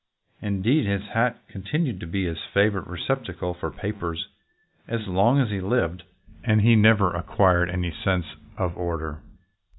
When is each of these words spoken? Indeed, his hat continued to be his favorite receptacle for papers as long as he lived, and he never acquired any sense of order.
Indeed, 0.41 0.87
his 0.87 1.03
hat 1.13 1.43
continued 1.47 1.99
to 1.99 2.07
be 2.07 2.25
his 2.25 2.39
favorite 2.55 2.87
receptacle 2.87 3.53
for 3.53 3.69
papers 3.69 4.29
as 4.87 5.05
long 5.07 5.39
as 5.39 5.51
he 5.51 5.61
lived, 5.61 6.01
and 6.43 6.61
he 6.61 6.75
never 6.75 7.13
acquired 7.15 7.69
any 7.69 7.91
sense 7.91 8.25
of 8.57 8.75
order. 8.75 9.19